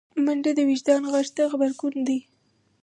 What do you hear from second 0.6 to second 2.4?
وجدان غږ ته غبرګون دی